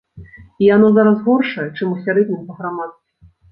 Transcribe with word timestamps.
І 0.63 0.65
яно 0.75 0.87
зараз 0.95 1.19
горшае, 1.27 1.67
чым 1.77 1.87
у 1.93 2.01
сярэднім 2.07 2.43
па 2.51 2.59
грамадстве. 2.63 3.09